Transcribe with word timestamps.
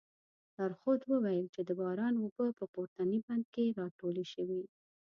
لارښود 0.55 1.01
وویل 1.05 1.47
چې 1.53 1.61
د 1.63 1.69
باران 1.79 2.13
اوبه 2.21 2.45
په 2.57 2.65
پورتني 2.73 3.19
بند 3.27 3.45
کې 3.53 3.75
راټولې 3.79 4.25
شوې. 4.33 4.61